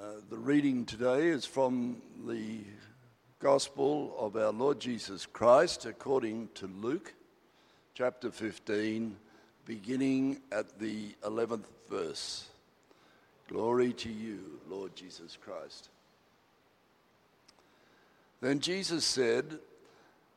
Uh, 0.00 0.12
the 0.30 0.38
reading 0.38 0.86
today 0.86 1.26
is 1.26 1.44
from 1.44 2.00
the 2.26 2.60
Gospel 3.38 4.14
of 4.18 4.34
our 4.34 4.50
Lord 4.50 4.80
Jesus 4.80 5.26
Christ 5.26 5.84
according 5.84 6.48
to 6.54 6.70
Luke 6.80 7.12
chapter 7.92 8.30
15, 8.30 9.14
beginning 9.66 10.40
at 10.52 10.78
the 10.78 11.14
11th 11.22 11.66
verse. 11.90 12.48
Glory 13.46 13.92
to 13.92 14.08
you, 14.08 14.60
Lord 14.70 14.96
Jesus 14.96 15.36
Christ. 15.44 15.90
Then 18.40 18.60
Jesus 18.60 19.04
said, 19.04 19.58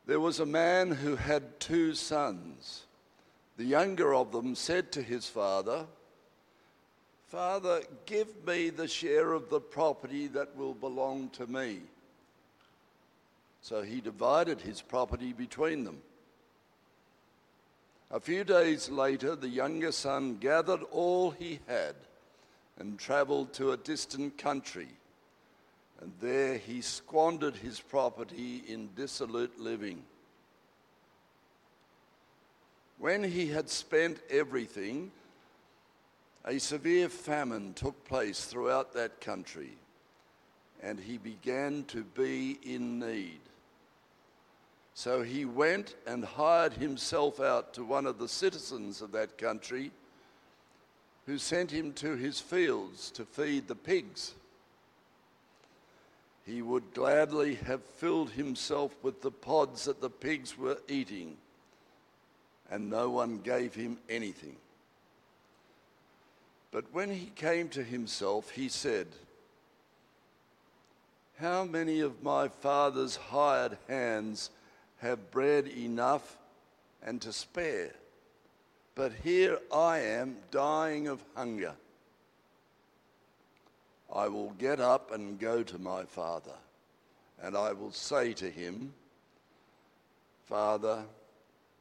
There 0.04 0.20
was 0.20 0.40
a 0.40 0.46
man 0.46 0.90
who 0.90 1.16
had 1.16 1.58
two 1.58 1.94
sons. 1.94 2.82
The 3.56 3.64
younger 3.64 4.14
of 4.14 4.30
them 4.30 4.56
said 4.56 4.92
to 4.92 5.02
his 5.02 5.26
father, 5.26 5.86
Father, 7.34 7.82
give 8.06 8.28
me 8.46 8.70
the 8.70 8.86
share 8.86 9.32
of 9.32 9.50
the 9.50 9.58
property 9.58 10.28
that 10.28 10.56
will 10.56 10.72
belong 10.72 11.30
to 11.30 11.48
me. 11.48 11.80
So 13.60 13.82
he 13.82 14.00
divided 14.00 14.60
his 14.60 14.80
property 14.80 15.32
between 15.32 15.82
them. 15.82 15.98
A 18.12 18.20
few 18.20 18.44
days 18.44 18.88
later, 18.88 19.34
the 19.34 19.48
younger 19.48 19.90
son 19.90 20.36
gathered 20.36 20.82
all 20.92 21.32
he 21.32 21.58
had 21.66 21.96
and 22.78 23.00
traveled 23.00 23.52
to 23.54 23.72
a 23.72 23.78
distant 23.78 24.38
country. 24.38 24.90
And 26.00 26.12
there 26.20 26.56
he 26.56 26.82
squandered 26.82 27.56
his 27.56 27.80
property 27.80 28.62
in 28.68 28.90
dissolute 28.94 29.58
living. 29.58 30.04
When 33.00 33.24
he 33.24 33.48
had 33.48 33.68
spent 33.68 34.20
everything, 34.30 35.10
a 36.46 36.58
severe 36.58 37.08
famine 37.08 37.72
took 37.74 38.04
place 38.04 38.44
throughout 38.44 38.92
that 38.92 39.20
country, 39.20 39.72
and 40.82 41.00
he 41.00 41.16
began 41.16 41.84
to 41.84 42.02
be 42.02 42.58
in 42.62 42.98
need. 42.98 43.40
So 44.94 45.22
he 45.22 45.44
went 45.44 45.96
and 46.06 46.24
hired 46.24 46.74
himself 46.74 47.40
out 47.40 47.74
to 47.74 47.84
one 47.84 48.06
of 48.06 48.18
the 48.18 48.28
citizens 48.28 49.00
of 49.00 49.12
that 49.12 49.38
country, 49.38 49.90
who 51.26 51.38
sent 51.38 51.70
him 51.70 51.92
to 51.94 52.16
his 52.16 52.38
fields 52.38 53.10
to 53.12 53.24
feed 53.24 53.66
the 53.66 53.74
pigs. 53.74 54.34
He 56.44 56.60
would 56.60 56.92
gladly 56.92 57.54
have 57.54 57.82
filled 57.82 58.30
himself 58.30 58.94
with 59.02 59.22
the 59.22 59.30
pods 59.30 59.86
that 59.86 60.02
the 60.02 60.10
pigs 60.10 60.58
were 60.58 60.76
eating, 60.88 61.38
and 62.70 62.90
no 62.90 63.08
one 63.08 63.38
gave 63.38 63.74
him 63.74 63.96
anything. 64.10 64.56
But 66.74 66.92
when 66.92 67.08
he 67.08 67.30
came 67.36 67.68
to 67.68 67.84
himself, 67.84 68.50
he 68.50 68.68
said, 68.68 69.06
How 71.38 71.62
many 71.62 72.00
of 72.00 72.24
my 72.24 72.48
father's 72.48 73.14
hired 73.14 73.78
hands 73.86 74.50
have 74.96 75.30
bread 75.30 75.68
enough 75.68 76.36
and 77.00 77.22
to 77.22 77.32
spare? 77.32 77.92
But 78.96 79.12
here 79.22 79.60
I 79.72 80.00
am 80.00 80.38
dying 80.50 81.06
of 81.06 81.22
hunger. 81.36 81.74
I 84.12 84.26
will 84.26 84.50
get 84.58 84.80
up 84.80 85.12
and 85.12 85.38
go 85.38 85.62
to 85.62 85.78
my 85.78 86.02
father, 86.02 86.58
and 87.40 87.56
I 87.56 87.72
will 87.72 87.92
say 87.92 88.32
to 88.32 88.50
him, 88.50 88.92
Father, 90.46 91.04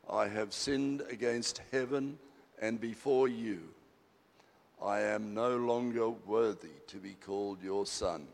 I 0.08 0.28
have 0.28 0.54
sinned 0.54 1.02
against 1.10 1.64
heaven 1.72 2.20
and 2.62 2.80
before 2.80 3.28
you 3.28 3.73
I 4.84 5.00
am 5.00 5.34
no 5.34 5.56
longer 5.56 6.10
worthy 6.10 6.76
to 6.88 6.98
be 6.98 7.16
called 7.26 7.64
your 7.64 7.86
son. 7.86 8.28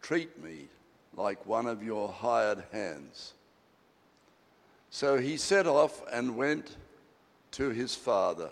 Treat 0.00 0.40
me 0.42 0.68
like 1.16 1.44
one 1.44 1.66
of 1.66 1.82
your 1.82 2.08
hired 2.08 2.62
hands. 2.70 3.34
So 4.90 5.18
he 5.18 5.36
set 5.36 5.66
off 5.66 6.02
and 6.12 6.36
went 6.36 6.76
to 7.52 7.70
his 7.70 7.94
father. 7.96 8.50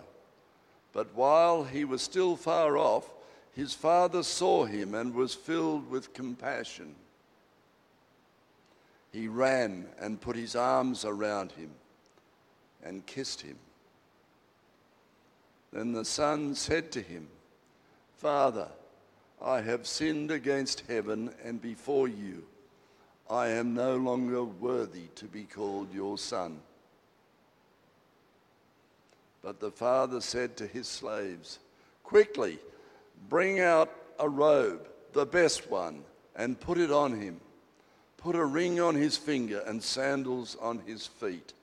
But 0.91 1.13
while 1.15 1.63
he 1.63 1.85
was 1.85 2.01
still 2.01 2.35
far 2.35 2.77
off, 2.77 3.09
his 3.53 3.73
father 3.73 4.23
saw 4.23 4.65
him 4.65 4.93
and 4.93 5.13
was 5.13 5.33
filled 5.33 5.89
with 5.89 6.13
compassion. 6.13 6.95
He 9.13 9.27
ran 9.27 9.85
and 9.99 10.19
put 10.19 10.35
his 10.35 10.55
arms 10.55 11.05
around 11.05 11.53
him 11.53 11.71
and 12.83 13.05
kissed 13.05 13.41
him. 13.41 13.57
Then 15.71 15.93
the 15.93 16.05
son 16.05 16.55
said 16.55 16.91
to 16.93 17.01
him, 17.01 17.27
Father, 18.17 18.67
I 19.41 19.61
have 19.61 19.87
sinned 19.87 20.29
against 20.29 20.83
heaven 20.87 21.33
and 21.43 21.61
before 21.61 22.07
you. 22.07 22.43
I 23.29 23.47
am 23.47 23.73
no 23.73 23.95
longer 23.95 24.43
worthy 24.43 25.07
to 25.15 25.25
be 25.25 25.43
called 25.43 25.93
your 25.93 26.17
son. 26.17 26.59
But 29.41 29.59
the 29.59 29.71
father 29.71 30.21
said 30.21 30.57
to 30.57 30.67
his 30.67 30.87
slaves, 30.87 31.59
Quickly, 32.03 32.59
bring 33.29 33.59
out 33.59 33.91
a 34.19 34.27
robe, 34.27 34.87
the 35.13 35.25
best 35.25 35.71
one, 35.71 36.03
and 36.35 36.59
put 36.59 36.77
it 36.77 36.91
on 36.91 37.19
him. 37.19 37.39
Put 38.17 38.35
a 38.35 38.45
ring 38.45 38.79
on 38.79 38.95
his 38.95 39.17
finger 39.17 39.63
and 39.65 39.81
sandals 39.81 40.57
on 40.61 40.79
his 40.85 41.07
feet 41.07 41.53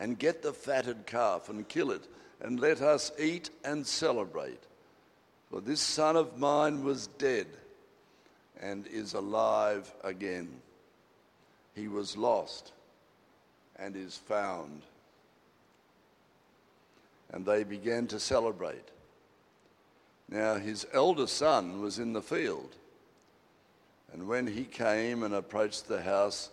and 0.00 0.18
get 0.18 0.42
the 0.42 0.52
fatted 0.52 1.04
calf 1.06 1.50
and 1.50 1.68
kill 1.68 1.90
it, 1.90 2.08
and 2.40 2.58
let 2.58 2.80
us 2.80 3.12
eat 3.18 3.50
and 3.62 3.86
celebrate. 3.86 4.62
For 5.50 5.60
this 5.60 5.80
son 5.80 6.16
of 6.16 6.38
mine 6.38 6.82
was 6.82 7.06
dead 7.06 7.46
and 8.58 8.86
is 8.86 9.12
alive 9.12 9.92
again. 10.02 10.48
He 11.74 11.86
was 11.86 12.16
lost 12.16 12.72
and 13.76 13.94
is 13.94 14.16
found. 14.16 14.82
And 17.32 17.44
they 17.44 17.62
began 17.62 18.06
to 18.08 18.18
celebrate. 18.18 18.88
Now 20.30 20.54
his 20.54 20.86
elder 20.94 21.26
son 21.26 21.82
was 21.82 21.98
in 21.98 22.14
the 22.14 22.22
field. 22.22 22.74
And 24.12 24.26
when 24.26 24.46
he 24.46 24.64
came 24.64 25.22
and 25.22 25.34
approached 25.34 25.88
the 25.88 26.02
house, 26.02 26.48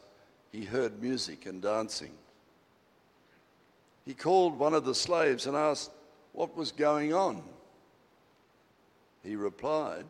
he 0.51 0.65
heard 0.65 1.01
music 1.01 1.45
and 1.45 1.61
dancing 1.61 2.11
he 4.07 4.13
called 4.13 4.57
one 4.57 4.73
of 4.73 4.85
the 4.85 4.95
slaves 4.95 5.47
and 5.47 5.57
asked 5.57 5.91
what 6.31 6.55
was 6.55 6.71
going 6.71 7.13
on. 7.13 7.43
He 9.21 9.35
replied, 9.35 10.05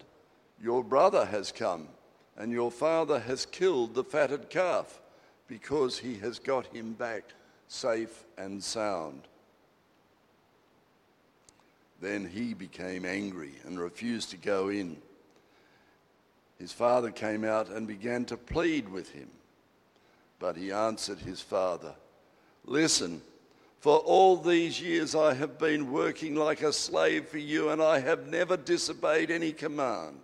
Your 0.62 0.84
brother 0.84 1.26
has 1.26 1.52
come, 1.52 1.88
and 2.38 2.52
your 2.52 2.70
father 2.70 3.20
has 3.20 3.48
killed 3.48 3.96
the 3.96 4.04
fatted 4.04 4.52
calf 4.52 5.02
because 5.48 5.98
he 5.98 6.20
has 6.20 6.38
got 6.38 6.68
him 6.68 6.94
back 6.94 7.24
safe 7.68 8.24
and 8.38 8.64
sound. 8.64 9.24
Then 12.00 12.28
he 12.28 12.54
became 12.54 13.04
angry 13.04 13.54
and 13.66 13.80
refused 13.80 14.30
to 14.30 14.38
go 14.38 14.70
in. 14.70 14.98
His 16.60 16.72
father 16.72 17.10
came 17.10 17.44
out 17.44 17.70
and 17.70 17.88
began 17.88 18.26
to 18.26 18.38
plead 18.38 18.90
with 18.90 19.10
him. 19.10 19.30
But 20.38 20.56
he 20.56 20.72
answered 20.72 21.18
his 21.18 21.42
father, 21.42 21.96
Listen, 22.64 23.24
for 23.80 23.98
all 24.00 24.38
these 24.38 24.82
years 24.82 25.16
I 25.16 25.34
have 25.34 25.58
been 25.58 25.92
working 25.92 26.36
like 26.36 26.62
a 26.62 26.74
slave 26.74 27.28
for 27.28 27.38
you, 27.38 27.70
and 27.70 27.82
I 27.82 28.00
have 28.00 28.28
never 28.28 28.58
disobeyed 28.58 29.32
any 29.32 29.52
command. 29.52 30.20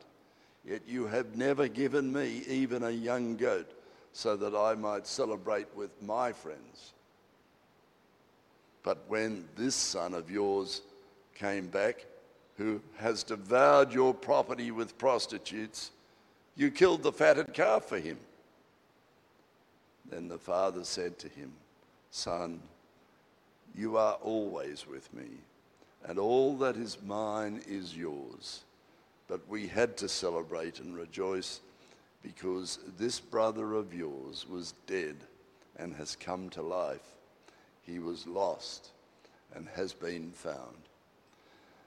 Yet 0.66 0.82
you 0.88 1.08
have 1.08 1.36
never 1.36 1.68
given 1.68 2.12
me 2.12 2.44
even 2.48 2.84
a 2.84 2.90
young 2.90 3.36
goat 3.36 3.70
so 4.14 4.36
that 4.38 4.56
I 4.56 4.76
might 4.76 5.06
celebrate 5.06 5.68
with 5.76 5.90
my 6.02 6.32
friends. 6.32 6.94
But 8.82 9.00
when 9.08 9.46
this 9.56 9.76
son 9.76 10.14
of 10.14 10.30
yours 10.30 10.82
came 11.36 11.68
back, 11.68 12.06
who 12.58 12.82
has 12.98 13.24
devoured 13.24 13.92
your 13.92 14.14
property 14.14 14.72
with 14.72 14.98
prostitutes, 14.98 15.92
you 16.56 16.70
killed 16.70 17.02
the 17.02 17.12
fatted 17.12 17.54
calf 17.54 17.86
for 17.86 18.00
him. 18.00 18.18
Then 20.10 20.28
the 20.28 20.38
father 20.38 20.84
said 20.84 21.18
to 21.20 21.30
him, 21.30 21.52
Son, 22.12 22.60
you 23.76 23.98
are 23.98 24.14
always 24.22 24.86
with 24.88 25.14
me, 25.14 25.28
and 26.06 26.20
all 26.20 26.56
that 26.58 26.78
is 26.78 26.98
mine 27.04 27.62
is 27.68 27.96
yours. 27.96 28.64
But 29.28 29.48
we 29.48 29.68
had 29.68 29.98
to 29.98 30.10
celebrate 30.10 30.80
and 30.80 30.96
rejoice 30.96 31.62
because 32.22 32.80
this 32.98 33.20
brother 33.20 33.74
of 33.74 33.94
yours 33.94 34.46
was 34.50 34.74
dead 34.86 35.16
and 35.78 35.96
has 35.96 36.16
come 36.16 36.50
to 36.50 36.62
life. 36.62 37.16
He 37.82 38.00
was 38.00 38.28
lost 38.28 38.90
and 39.56 39.68
has 39.76 39.94
been 39.94 40.32
found. 40.32 40.78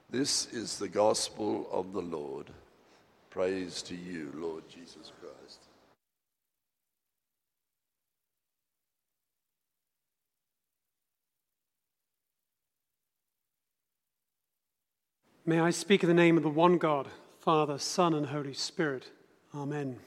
This 0.09 0.47
is 0.53 0.77
the 0.77 0.87
gospel 0.87 1.67
of 1.71 1.93
the 1.93 2.01
Lord. 2.01 2.47
Praise 3.29 3.81
to 3.83 3.95
you, 3.95 4.31
Lord 4.35 4.63
Jesus 4.69 5.11
Christ. 5.19 5.59
May 15.49 15.61
I 15.61 15.69
speak 15.69 16.03
in 16.03 16.09
the 16.09 16.13
name 16.13 16.35
of 16.35 16.43
the 16.43 16.49
one 16.49 16.77
God, 16.77 17.07
Father, 17.39 17.77
Son, 17.77 18.13
and 18.13 18.25
Holy 18.25 18.53
Spirit. 18.53 19.11
Amen. 19.55 19.97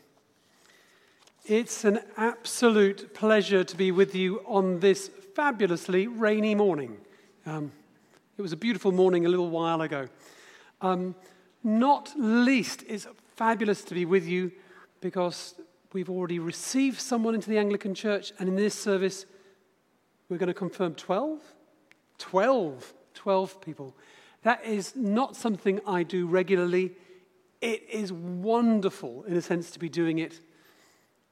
It's 1.46 1.82
an 1.87 2.00
absolute 2.19 3.14
pleasure 3.14 3.64
to 3.64 3.75
be 3.75 3.90
with 3.90 4.14
you 4.14 4.42
on 4.44 4.81
this 4.81 5.08
fabulously 5.34 6.08
rainy 6.08 6.54
morning. 6.54 6.98
Um, 7.46 7.72
it 8.37 8.42
was 8.42 8.52
a 8.52 8.56
beautiful 8.56 8.92
morning 8.92 9.25
a 9.25 9.31
little 9.31 9.48
while 9.48 9.81
ago. 9.81 10.08
Um, 10.82 11.14
not 11.64 12.12
least, 12.19 12.84
it's 12.86 13.06
fabulous 13.34 13.82
to 13.84 13.94
be 13.94 14.04
with 14.04 14.28
you 14.28 14.52
because 15.00 15.54
we've 15.94 16.10
already 16.10 16.38
received 16.38 17.00
someone 17.00 17.34
into 17.34 17.48
the 17.48 17.56
Anglican 17.56 17.94
Church, 17.94 18.31
and 18.38 18.46
in 18.46 18.56
this 18.56 18.75
service, 18.75 19.25
we're 20.28 20.36
going 20.36 20.48
to 20.48 20.52
confirm 20.52 20.94
12? 20.96 21.40
12. 22.19 22.93
12 23.14 23.60
people. 23.62 23.96
That 24.42 24.64
is 24.64 24.96
not 24.96 25.37
something 25.37 25.81
I 25.87 26.02
do 26.02 26.26
regularly. 26.26 26.92
It 27.60 27.82
is 27.90 28.12
wonderful, 28.12 29.25
in 29.25 29.37
a 29.37 29.42
sense, 29.42 29.70
to 29.72 29.78
be 29.78 29.88
doing 29.88 30.19
it. 30.19 30.40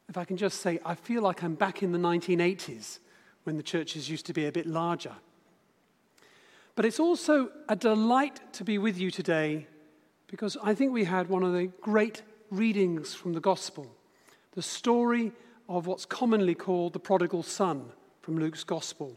If 0.09 0.19
I 0.19 0.25
can 0.25 0.37
just 0.37 0.61
say, 0.61 0.79
I 0.85 0.95
feel 0.95 1.23
like 1.23 1.43
I'm 1.43 1.55
back 1.55 1.83
in 1.83 1.93
the 1.93 1.99
1980s 1.99 2.99
when 3.45 3.57
the 3.57 3.63
churches 3.63 4.11
used 4.11 4.27
to 4.27 4.33
be 4.33 4.47
a 4.47 4.53
bit 4.53 4.67
larger. 4.67 5.15
But 6.75 6.85
it's 6.85 7.01
also 7.01 7.51
a 7.69 7.75
delight 7.75 8.41
to 8.53 8.65
be 8.65 8.79
with 8.79 8.99
you 8.99 9.11
today 9.11 9.67
because 10.29 10.57
I 10.63 10.75
think 10.75 10.93
we 10.93 11.05
had 11.05 11.29
one 11.29 11.43
of 11.43 11.53
the 11.53 11.67
great 11.81 12.23
readings 12.51 13.15
from 13.15 13.33
the 13.33 13.41
gospel 13.41 13.95
the 14.53 14.63
story 14.63 15.31
of 15.69 15.87
what's 15.87 16.05
commonly 16.05 16.55
called 16.55 16.93
the 16.93 16.99
prodigal 16.99 17.45
son 17.45 17.93
from 18.23 18.39
Luke's 18.39 18.65
gospel. 18.65 19.17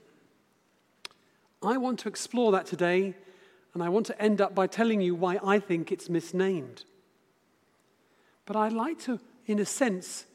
I 1.64 1.78
want 1.78 1.98
to 2.00 2.10
explore 2.10 2.52
that 2.52 2.68
today, 2.68 3.16
and 3.74 3.82
I 3.82 3.90
want 3.90 4.06
to 4.08 4.22
end 4.22 4.42
up 4.42 4.54
by 4.54 4.68
telling 4.68 5.02
you 5.02 5.16
why 5.16 5.40
I 5.44 5.60
think 5.60 5.92
it's 5.92 6.10
misnamed. 6.10 6.84
But 8.46 8.56
I'd 8.56 8.74
like 8.74 9.00
to, 9.04 9.20
in 9.46 9.60
a 9.60 9.66
sense, 9.66 10.26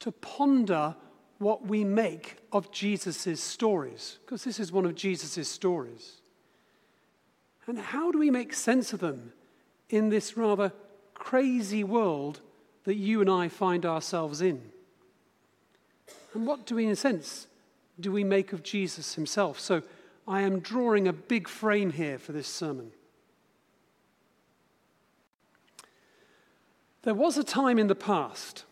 to 0.00 0.12
ponder 0.12 0.94
what 1.38 1.66
we 1.66 1.84
make 1.84 2.36
of 2.52 2.70
Jesus' 2.70 3.40
stories, 3.40 4.18
because 4.24 4.44
this 4.44 4.58
is 4.58 4.72
one 4.72 4.86
of 4.86 4.94
Jesus' 4.94 5.48
stories. 5.48 6.20
And 7.66 7.78
how 7.78 8.10
do 8.12 8.18
we 8.18 8.30
make 8.30 8.54
sense 8.54 8.92
of 8.92 9.00
them 9.00 9.32
in 9.90 10.08
this 10.08 10.36
rather 10.36 10.72
crazy 11.14 11.84
world 11.84 12.40
that 12.84 12.94
you 12.94 13.20
and 13.20 13.28
I 13.28 13.48
find 13.48 13.84
ourselves 13.84 14.40
in? 14.40 14.62
And 16.32 16.46
what 16.46 16.64
do 16.64 16.76
we, 16.76 16.86
in 16.86 16.92
a 16.92 16.96
sense, 16.96 17.46
do 17.98 18.12
we 18.12 18.24
make 18.24 18.52
of 18.52 18.62
Jesus 18.62 19.14
himself? 19.14 19.58
So 19.58 19.82
I 20.28 20.42
am 20.42 20.60
drawing 20.60 21.06
a 21.06 21.12
big 21.12 21.48
frame 21.48 21.92
here 21.92 22.18
for 22.18 22.32
this 22.32 22.48
sermon. 22.48 22.90
There 27.02 27.14
was 27.14 27.38
a 27.38 27.44
time 27.44 27.78
in 27.78 27.86
the 27.86 27.94
past, 27.94 28.64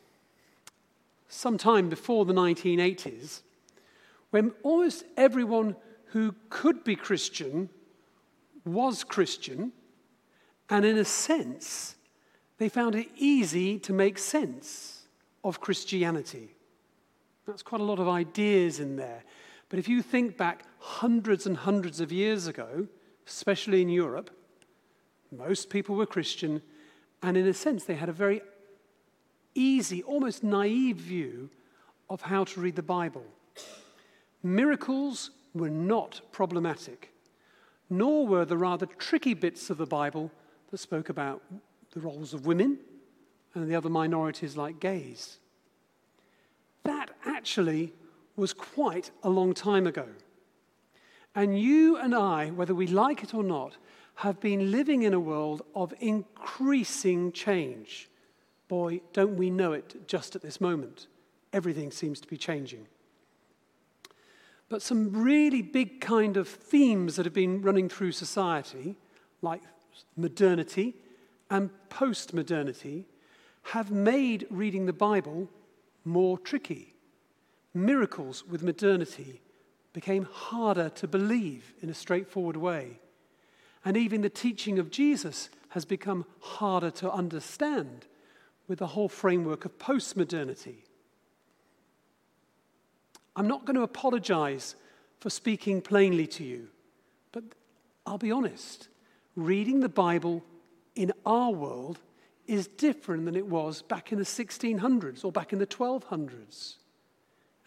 some 1.28 1.56
time 1.56 1.88
before 1.88 2.24
the 2.24 2.32
1980s, 2.32 3.42
when 4.30 4.52
almost 4.64 5.04
everyone 5.16 5.76
who 6.06 6.34
could 6.50 6.82
be 6.82 6.96
Christian 6.96 7.68
was 8.64 9.04
Christian, 9.04 9.72
and 10.68 10.84
in 10.84 10.98
a 10.98 11.04
sense, 11.04 11.94
they 12.58 12.68
found 12.68 12.96
it 12.96 13.08
easy 13.16 13.78
to 13.80 13.92
make 13.92 14.18
sense 14.18 15.06
of 15.44 15.60
Christianity. 15.60 16.56
That's 17.46 17.62
quite 17.62 17.80
a 17.80 17.84
lot 17.84 18.00
of 18.00 18.08
ideas 18.08 18.80
in 18.80 18.96
there. 18.96 19.22
But 19.68 19.78
if 19.78 19.88
you 19.88 20.02
think 20.02 20.36
back 20.36 20.64
hundreds 20.84 21.46
and 21.46 21.56
hundreds 21.56 21.98
of 21.98 22.12
years 22.12 22.46
ago, 22.46 22.86
especially 23.26 23.80
in 23.80 23.88
Europe, 23.88 24.30
most 25.32 25.70
people 25.70 25.96
were 25.96 26.04
Christian, 26.04 26.60
and 27.22 27.38
in 27.38 27.46
a 27.46 27.54
sense, 27.54 27.84
they 27.84 27.94
had 27.94 28.10
a 28.10 28.12
very 28.12 28.42
easy, 29.54 30.02
almost 30.02 30.44
naive 30.44 30.98
view 30.98 31.48
of 32.10 32.20
how 32.20 32.44
to 32.44 32.60
read 32.60 32.76
the 32.76 32.82
Bible. 32.82 33.24
Miracles 34.42 35.30
were 35.54 35.70
not 35.70 36.20
problematic, 36.32 37.14
nor 37.88 38.26
were 38.26 38.44
the 38.44 38.58
rather 38.58 38.84
tricky 38.84 39.32
bits 39.32 39.70
of 39.70 39.78
the 39.78 39.86
Bible 39.86 40.30
that 40.70 40.78
spoke 40.78 41.08
about 41.08 41.42
the 41.92 42.00
roles 42.00 42.34
of 42.34 42.44
women 42.44 42.78
and 43.54 43.70
the 43.70 43.74
other 43.74 43.88
minorities 43.88 44.54
like 44.54 44.80
gays. 44.80 45.38
That 46.82 47.10
actually 47.24 47.94
was 48.36 48.52
quite 48.52 49.10
a 49.22 49.30
long 49.30 49.54
time 49.54 49.86
ago. 49.86 50.08
And 51.34 51.58
you 51.58 51.96
and 51.96 52.14
I, 52.14 52.50
whether 52.50 52.74
we 52.74 52.86
like 52.86 53.22
it 53.22 53.34
or 53.34 53.42
not, 53.42 53.76
have 54.16 54.38
been 54.40 54.70
living 54.70 55.02
in 55.02 55.12
a 55.12 55.20
world 55.20 55.62
of 55.74 55.92
increasing 56.00 57.32
change. 57.32 58.08
Boy, 58.68 59.00
don't 59.12 59.36
we 59.36 59.50
know 59.50 59.72
it 59.72 60.06
just 60.06 60.36
at 60.36 60.42
this 60.42 60.60
moment. 60.60 61.08
Everything 61.52 61.90
seems 61.90 62.20
to 62.20 62.28
be 62.28 62.36
changing. 62.36 62.86
But 64.68 64.82
some 64.82 65.12
really 65.12 65.62
big 65.62 66.00
kind 66.00 66.36
of 66.36 66.48
themes 66.48 67.16
that 67.16 67.26
have 67.26 67.34
been 67.34 67.62
running 67.62 67.88
through 67.88 68.12
society, 68.12 68.96
like 69.42 69.62
modernity 70.16 70.94
and 71.50 71.70
post 71.88 72.32
modernity, 72.32 73.06
have 73.62 73.90
made 73.90 74.46
reading 74.50 74.86
the 74.86 74.92
Bible 74.92 75.48
more 76.04 76.38
tricky 76.38 76.94
miracles 77.72 78.44
with 78.46 78.62
modernity 78.62 79.40
became 79.94 80.28
harder 80.30 80.90
to 80.90 81.08
believe 81.08 81.72
in 81.80 81.88
a 81.88 81.94
straightforward 81.94 82.56
way. 82.56 82.98
And 83.84 83.96
even 83.96 84.20
the 84.20 84.28
teaching 84.28 84.78
of 84.78 84.90
Jesus 84.90 85.48
has 85.70 85.86
become 85.86 86.26
harder 86.40 86.90
to 86.90 87.10
understand 87.10 88.06
with 88.68 88.80
the 88.80 88.88
whole 88.88 89.08
framework 89.08 89.64
of 89.64 89.78
postmodernity. 89.78 90.76
I'm 93.36 93.48
not 93.48 93.64
going 93.64 93.76
to 93.76 93.82
apologize 93.82 94.74
for 95.20 95.30
speaking 95.30 95.80
plainly 95.80 96.26
to 96.28 96.44
you, 96.44 96.68
but 97.32 97.44
I'll 98.04 98.18
be 98.18 98.32
honest. 98.32 98.88
Reading 99.36 99.80
the 99.80 99.88
Bible 99.88 100.44
in 100.94 101.12
our 101.24 101.50
world 101.50 102.00
is 102.46 102.66
different 102.66 103.24
than 103.24 103.36
it 103.36 103.46
was 103.46 103.82
back 103.82 104.12
in 104.12 104.18
the 104.18 104.24
1600s 104.24 105.24
or 105.24 105.32
back 105.32 105.52
in 105.52 105.58
the 105.58 105.66
1200s. 105.66 106.76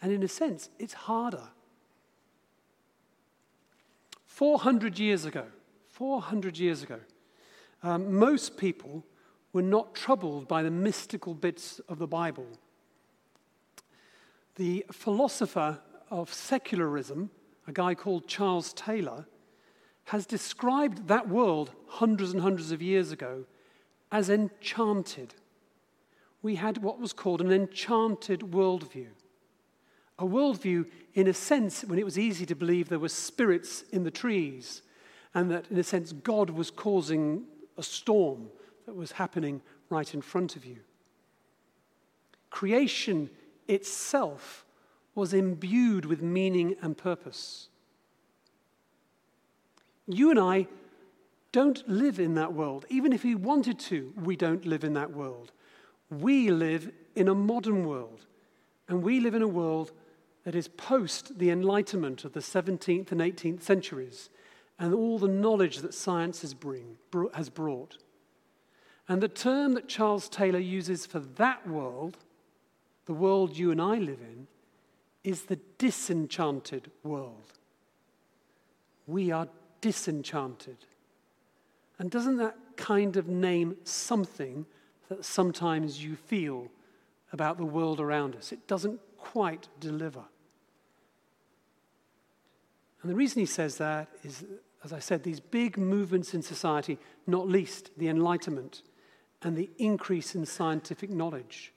And 0.00 0.12
in 0.12 0.22
a 0.22 0.28
sense, 0.28 0.68
it's 0.78 0.94
harder. 0.94 1.48
400 4.38 5.00
years 5.00 5.24
ago, 5.24 5.46
400 5.88 6.58
years 6.58 6.84
ago, 6.84 7.00
um, 7.82 8.16
most 8.20 8.56
people 8.56 9.04
were 9.52 9.62
not 9.62 9.96
troubled 9.96 10.46
by 10.46 10.62
the 10.62 10.70
mystical 10.70 11.34
bits 11.34 11.80
of 11.88 11.98
the 11.98 12.06
Bible. 12.06 12.46
The 14.54 14.86
philosopher 14.92 15.80
of 16.08 16.32
secularism, 16.32 17.30
a 17.66 17.72
guy 17.72 17.96
called 17.96 18.28
Charles 18.28 18.72
Taylor, 18.74 19.26
has 20.04 20.24
described 20.24 21.08
that 21.08 21.28
world 21.28 21.72
hundreds 21.88 22.30
and 22.30 22.40
hundreds 22.40 22.70
of 22.70 22.80
years 22.80 23.10
ago 23.10 23.44
as 24.12 24.30
enchanted. 24.30 25.34
We 26.42 26.54
had 26.54 26.78
what 26.78 27.00
was 27.00 27.12
called 27.12 27.40
an 27.40 27.50
enchanted 27.50 28.42
worldview 28.42 29.08
a 30.18 30.24
worldview, 30.24 30.86
in 31.14 31.28
a 31.28 31.34
sense, 31.34 31.84
when 31.84 31.98
it 31.98 32.04
was 32.04 32.18
easy 32.18 32.44
to 32.46 32.54
believe 32.54 32.88
there 32.88 32.98
were 32.98 33.08
spirits 33.08 33.84
in 33.92 34.04
the 34.04 34.10
trees, 34.10 34.82
and 35.34 35.50
that, 35.50 35.70
in 35.70 35.78
a 35.78 35.84
sense, 35.84 36.12
God 36.12 36.50
was 36.50 36.70
causing 36.70 37.44
a 37.76 37.82
storm 37.82 38.48
that 38.86 38.96
was 38.96 39.12
happening 39.12 39.60
right 39.90 40.12
in 40.12 40.22
front 40.22 40.56
of 40.56 40.64
you. 40.64 40.78
Creation 42.50 43.30
itself 43.68 44.64
was 45.14 45.32
imbued 45.34 46.04
with 46.04 46.22
meaning 46.22 46.76
and 46.80 46.96
purpose. 46.96 47.68
You 50.06 50.30
and 50.30 50.38
I 50.38 50.66
don't 51.52 51.86
live 51.88 52.18
in 52.18 52.34
that 52.34 52.52
world. 52.52 52.86
Even 52.88 53.12
if 53.12 53.24
we 53.24 53.34
wanted 53.34 53.78
to, 53.80 54.12
we 54.22 54.36
don't 54.36 54.64
live 54.64 54.84
in 54.84 54.94
that 54.94 55.12
world. 55.12 55.52
We 56.10 56.50
live 56.50 56.90
in 57.14 57.28
a 57.28 57.34
modern 57.34 57.84
world, 57.84 58.24
and 58.88 59.02
we 59.02 59.20
live 59.20 59.34
in 59.34 59.42
a 59.42 59.48
world 59.48 59.92
that 60.48 60.54
is 60.54 60.66
post 60.66 61.38
the 61.38 61.50
Enlightenment 61.50 62.24
of 62.24 62.32
the 62.32 62.40
17th 62.40 63.12
and 63.12 63.20
18th 63.20 63.60
centuries 63.60 64.30
and 64.78 64.94
all 64.94 65.18
the 65.18 65.28
knowledge 65.28 65.80
that 65.80 65.92
science 65.92 66.40
has, 66.40 66.54
bring, 66.54 66.96
has 67.34 67.50
brought. 67.50 67.98
And 69.10 69.22
the 69.22 69.28
term 69.28 69.74
that 69.74 69.88
Charles 69.88 70.26
Taylor 70.26 70.58
uses 70.58 71.04
for 71.04 71.18
that 71.18 71.68
world, 71.68 72.16
the 73.04 73.12
world 73.12 73.58
you 73.58 73.70
and 73.70 73.78
I 73.78 73.98
live 73.98 74.22
in, 74.22 74.46
is 75.22 75.42
the 75.42 75.58
disenchanted 75.76 76.92
world. 77.02 77.52
We 79.06 79.30
are 79.30 79.48
disenchanted. 79.82 80.78
And 81.98 82.10
doesn't 82.10 82.38
that 82.38 82.56
kind 82.78 83.18
of 83.18 83.28
name 83.28 83.76
something 83.84 84.64
that 85.10 85.26
sometimes 85.26 86.02
you 86.02 86.16
feel 86.16 86.68
about 87.34 87.58
the 87.58 87.66
world 87.66 88.00
around 88.00 88.34
us? 88.34 88.50
It 88.50 88.66
doesn't 88.66 88.98
quite 89.18 89.68
deliver. 89.78 90.24
And 93.02 93.10
the 93.10 93.14
reason 93.14 93.40
he 93.40 93.46
says 93.46 93.78
that 93.78 94.08
is 94.22 94.44
as 94.84 94.92
I 94.92 95.00
said, 95.00 95.22
these 95.22 95.40
big 95.40 95.76
movements 95.76 96.34
in 96.34 96.42
society, 96.42 96.98
not 97.26 97.48
least 97.48 97.90
the 97.96 98.08
Enlightenment 98.08 98.82
and 99.42 99.56
the 99.56 99.70
increase 99.78 100.34
in 100.34 100.46
scientific 100.46 101.10
knowledge. 101.10 101.72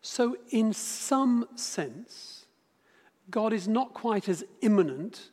So, 0.00 0.36
in 0.50 0.72
some 0.72 1.46
sense, 1.54 2.46
God 3.30 3.52
is 3.52 3.68
not 3.68 3.94
quite 3.94 4.28
as 4.28 4.44
immanent 4.60 5.30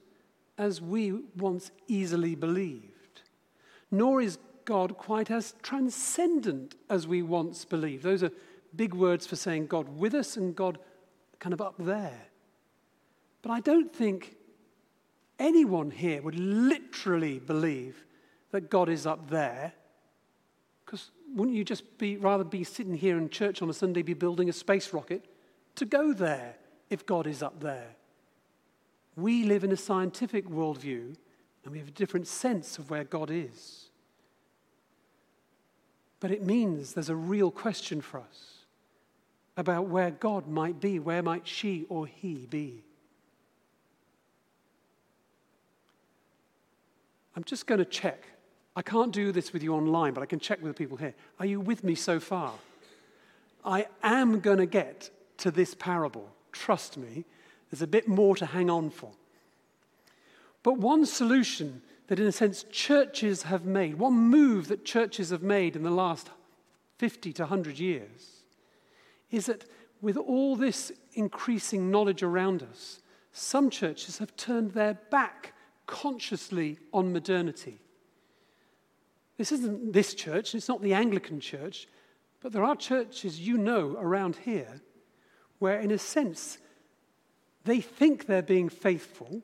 as 0.58 0.82
we 0.82 1.14
once 1.38 1.72
easily 1.88 2.36
believed, 2.36 3.22
nor 3.90 4.22
is 4.22 4.38
God 4.66 4.98
quite 4.98 5.32
as 5.32 5.56
transcendent 5.64 6.76
as 6.90 7.08
we 7.08 7.24
once 7.24 7.66
believed. 7.66 8.04
Those 8.04 8.24
are 8.24 8.32
big 8.76 8.94
words 8.94 9.26
for 9.26 9.36
saying 9.36 9.68
God 9.68 9.90
with 9.90 10.14
us 10.14 10.38
and 10.38 10.56
God 10.56 10.78
kind 11.40 11.54
of 11.54 11.62
up 11.62 11.76
there. 11.80 12.29
But 13.42 13.52
I 13.52 13.60
don't 13.60 13.94
think 13.94 14.36
anyone 15.38 15.92
here 15.92 16.22
would 16.22 16.38
literally 16.38 17.40
believe 17.40 18.06
that 18.52 18.70
God 18.70 18.90
is 18.90 19.06
up 19.06 19.30
there. 19.30 19.74
Because 20.86 21.12
wouldn't 21.34 21.56
you 21.56 21.64
just 21.64 21.98
be, 21.98 22.18
rather 22.18 22.44
be 22.44 22.64
sitting 22.64 22.96
here 22.96 23.18
in 23.18 23.30
church 23.30 23.62
on 23.62 23.70
a 23.70 23.74
Sunday, 23.74 24.02
be 24.02 24.14
building 24.14 24.50
a 24.50 24.54
space 24.54 24.94
rocket 24.94 25.26
to 25.76 25.86
go 25.86 26.14
there 26.14 26.56
if 26.90 27.06
God 27.06 27.28
is 27.28 27.42
up 27.42 27.62
there? 27.62 27.96
We 29.16 29.44
live 29.44 29.64
in 29.64 29.72
a 29.72 29.78
scientific 29.78 30.48
worldview 30.48 31.16
and 31.64 31.72
we 31.72 31.80
have 31.80 31.90
a 31.90 31.92
different 31.92 32.28
sense 32.28 32.78
of 32.78 32.90
where 32.90 33.04
God 33.04 33.30
is. 33.32 33.90
But 36.20 36.32
it 36.32 36.44
means 36.44 36.94
there's 36.94 37.10
a 37.10 37.16
real 37.16 37.52
question 37.52 38.02
for 38.02 38.20
us 38.20 38.66
about 39.56 39.88
where 39.88 40.12
God 40.12 40.48
might 40.48 40.80
be, 40.80 41.00
where 41.00 41.22
might 41.22 41.48
she 41.48 41.86
or 41.90 42.08
he 42.08 42.46
be? 42.50 42.84
I'm 47.40 47.46
just 47.46 47.68
going 47.68 47.80
to 47.80 47.86
check. 47.86 48.26
I 48.76 48.82
can't 48.82 49.14
do 49.14 49.32
this 49.32 49.54
with 49.54 49.64
you 49.64 49.74
online, 49.74 50.14
but 50.14 50.22
I 50.22 50.26
can 50.26 50.42
check 50.42 50.62
with 50.62 50.76
the 50.76 50.78
people 50.78 50.98
here. 50.98 51.14
Are 51.40 51.46
you 51.46 51.62
with 51.62 51.86
me 51.86 51.96
so 51.96 52.20
far? 52.20 52.52
I 53.64 53.88
am 54.04 54.42
going 54.42 54.58
to 54.58 54.66
get 54.66 55.10
to 55.38 55.50
this 55.50 55.74
parable. 55.74 56.30
Trust 56.52 56.98
me, 56.98 57.24
there's 57.72 57.82
a 57.82 57.88
bit 57.88 58.10
more 58.10 58.36
to 58.36 58.46
hang 58.46 58.70
on 58.70 58.90
for. 58.90 59.12
But 60.64 60.80
one 60.80 61.06
solution 61.06 61.82
that, 62.08 62.20
in 62.20 62.26
a 62.26 62.34
sense, 62.34 62.66
churches 62.70 63.44
have 63.44 63.64
made, 63.64 63.98
one 63.98 64.16
move 64.16 64.68
that 64.68 64.84
churches 64.84 65.30
have 65.30 65.42
made 65.42 65.78
in 65.78 65.84
the 65.84 65.92
last 65.92 66.32
50 66.98 67.32
to 67.32 67.44
100 67.44 67.80
years, 67.80 68.44
is 69.32 69.46
that 69.46 69.64
with 70.02 70.18
all 70.18 70.58
this 70.58 70.92
increasing 71.14 71.90
knowledge 71.90 72.22
around 72.22 72.64
us, 72.64 73.00
some 73.32 73.70
churches 73.70 74.18
have 74.18 74.36
turned 74.36 74.74
their 74.74 74.96
back 75.10 75.54
consciously 75.90 76.78
on 76.94 77.12
modernity. 77.12 77.80
This 79.38 79.52
isn't 79.52 79.92
this 79.92 80.14
church, 80.14 80.54
it's 80.54 80.70
not 80.70 80.82
the 80.82 80.94
Anglican 80.94 81.40
church, 81.40 81.88
but 82.42 82.54
there 82.54 82.64
are 82.64 82.76
churches 82.76 83.40
you 83.40 83.58
know 83.58 83.98
around 84.00 84.38
here 84.38 84.82
where, 85.58 85.80
in 85.80 85.92
a 85.92 85.98
sense, 85.98 86.60
they 87.66 87.82
think 87.82 88.26
they're 88.26 88.42
being 88.42 88.70
faithful 88.70 89.42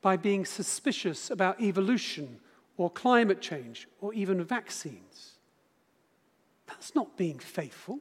by 0.00 0.16
being 0.16 0.44
suspicious 0.44 1.30
about 1.30 1.60
evolution 1.60 2.40
or 2.76 2.90
climate 2.90 3.40
change 3.40 3.86
or 4.00 4.14
even 4.14 4.42
vaccines. 4.42 5.32
That's 6.66 6.94
not 6.94 7.16
being 7.16 7.38
faithful. 7.38 8.00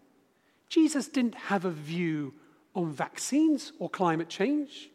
Jesus 0.70 1.08
didn't 1.08 1.36
have 1.36 1.65
a 1.65 1.72
view 1.72 2.34
on 2.74 2.91
vaccines 2.91 3.74
or 3.79 3.89
climate 3.89 4.29
change 4.29 4.89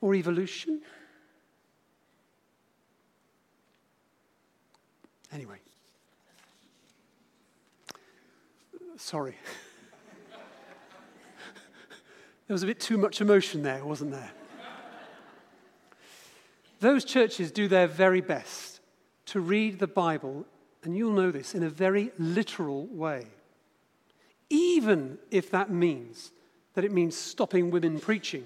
or 0.00 0.14
evolution. 0.14 0.82
Anyway, 5.32 5.58
sorry. 8.96 9.34
there 12.46 12.54
was 12.54 12.62
a 12.62 12.66
bit 12.66 12.80
too 12.80 12.96
much 12.96 13.20
emotion 13.20 13.62
there, 13.62 13.84
wasn't 13.84 14.12
there? 14.12 14.30
Those 16.80 17.04
churches 17.04 17.50
do 17.50 17.68
their 17.68 17.86
very 17.86 18.20
best 18.20 18.80
to 19.26 19.40
read 19.40 19.78
the 19.78 19.86
Bible, 19.86 20.46
and 20.84 20.96
you'll 20.96 21.12
know 21.12 21.30
this, 21.30 21.54
in 21.54 21.62
a 21.62 21.70
very 21.70 22.12
literal 22.18 22.86
way. 22.86 23.26
Even 24.50 25.18
if 25.30 25.50
that 25.50 25.70
means 25.70 26.30
that 26.74 26.84
it 26.84 26.92
means 26.92 27.16
stopping 27.16 27.70
women 27.70 27.98
preaching, 27.98 28.44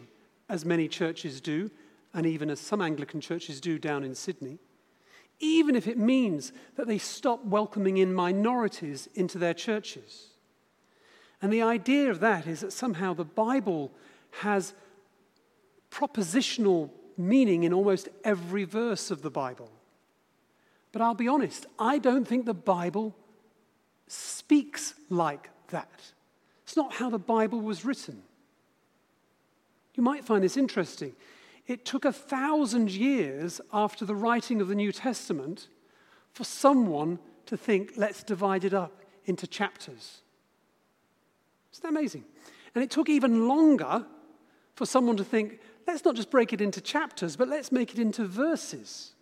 as 0.49 0.65
many 0.65 0.89
churches 0.89 1.41
do, 1.41 1.71
and 2.15 2.25
even 2.25 2.49
as 2.49 2.59
some 2.59 2.81
Anglican 2.81 3.21
churches 3.21 3.61
do 3.61 3.79
down 3.79 4.05
in 4.05 4.15
Sydney 4.15 4.59
even 5.41 5.75
if 5.75 5.89
it 5.89 5.99
means 5.99 6.53
that 6.77 6.87
they 6.87 6.99
stop 6.99 7.45
welcoming 7.45 7.97
in 7.97 8.15
minorities 8.15 9.09
into 9.15 9.39
their 9.39 9.55
churches. 9.55 10.29
And 11.43 11.53
the 11.53 11.63
idea 11.63 12.11
of 12.11 12.21
that 12.21 12.47
is 12.47 12.61
that 12.61 12.73
somehow 12.73 13.15
the 13.15 13.25
Bible 13.25 13.91
has 14.43 14.75
propositional 15.91 16.91
meaning 17.17 17.65
in 17.65 17.73
almost 17.73 18.09
every 18.23 18.65
verse 18.65 19.11
of 19.11 19.23
the 19.23 19.31
Bible. 19.31 19.71
But 20.93 21.03
I'll 21.03 21.15
be 21.15 21.29
honest, 21.29 21.67
I 21.79 21.99
don't 21.99 22.27
think 22.27 22.45
the 22.45 22.55
Bible 22.55 23.17
speaks 24.07 24.95
like 25.09 25.51
that. 25.69 26.13
It's 26.65 26.77
not 26.77 26.95
how 26.95 27.11
the 27.11 27.19
Bible 27.19 27.61
was 27.61 27.85
written. 27.85 28.23
You 29.95 30.03
might 30.03 30.25
find 30.25 30.45
this 30.45 30.57
interesting. 30.57 31.15
It 31.71 31.85
took 31.85 32.05
a 32.05 32.13
thousand 32.13 32.91
years 32.91 33.61
after 33.73 34.05
the 34.05 34.17
writing 34.17 34.61
of 34.61 34.67
the 34.67 34.75
New 34.75 34.91
Testament 34.91 35.69
for 36.33 36.43
someone 36.43 37.21
to 37.47 37.57
think, 37.57 37.93
let's 37.95 38.25
divide 38.25 38.65
it 38.65 38.75
up 38.75 39.03
into 39.27 39.47
chapters. 39.47 40.23
Isn't 41.73 41.83
that 41.85 41.89
amazing? 41.91 42.25
And 42.75 42.83
it 42.83 42.91
took 42.91 43.09
even 43.09 43.47
longer 43.47 44.05
for 44.75 44.85
someone 44.85 45.17
to 45.19 45.23
think, 45.23 45.61
let's 45.87 46.05
not 46.05 46.17
just 46.17 46.29
break 46.29 46.53
it 46.53 46.61
into 46.61 46.81
chapters, 46.81 47.37
but 47.37 47.47
let's 47.47 47.71
make 47.71 47.93
it 47.93 48.01
into 48.01 48.25
verses. 48.25 49.13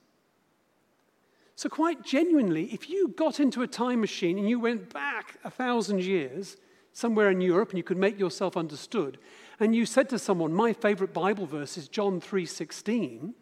So, 1.55 1.69
quite 1.69 2.03
genuinely, 2.03 2.73
if 2.73 2.89
you 2.89 3.09
got 3.09 3.41
into 3.41 3.61
a 3.61 3.67
time 3.67 4.01
machine 4.01 4.39
and 4.39 4.49
you 4.49 4.59
went 4.59 4.91
back 4.95 5.37
a 5.45 5.51
thousand 5.51 6.03
years, 6.03 6.57
somewhere 6.95 7.31
in 7.31 7.43
Europe, 7.43 7.71
and 7.71 7.77
you 7.77 7.85
could 7.85 7.99
make 7.99 8.19
yourself 8.19 8.57
understood, 8.57 9.19
and 9.61 9.75
you 9.75 9.87
said 9.87 10.09
to 10.11 10.19
someone, 10.19 10.53
My 10.53 10.73
favorite 10.73 11.13
Bible 11.13 11.47
verse 11.47 11.77
is 11.77 11.89
John 11.89 12.21
3:16, 12.21 13.35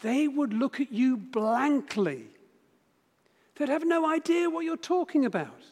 they 0.00 0.26
would 0.26 0.52
look 0.52 0.80
at 0.80 0.92
you 0.92 1.16
blankly. 1.16 2.28
They'd 3.54 3.68
have 3.68 3.84
no 3.84 4.06
idea 4.06 4.50
what 4.50 4.64
you're 4.64 4.76
talking 4.76 5.24
about. 5.24 5.62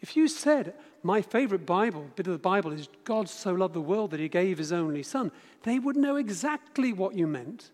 If 0.00 0.16
you 0.16 0.28
said, 0.28 0.74
My 1.02 1.22
favorite 1.22 1.64
Bible, 1.64 2.10
bit 2.16 2.26
of 2.26 2.32
the 2.32 2.38
Bible 2.38 2.72
is 2.72 2.88
God 3.04 3.28
so 3.28 3.52
loved 3.52 3.74
the 3.74 3.80
world 3.80 4.10
that 4.10 4.20
he 4.20 4.28
gave 4.28 4.58
his 4.58 4.72
only 4.72 5.02
son, 5.02 5.32
they 5.62 5.78
would 5.78 5.96
know 5.96 6.16
exactly 6.16 6.92
what 6.92 7.14
you 7.14 7.26
meant, 7.26 7.70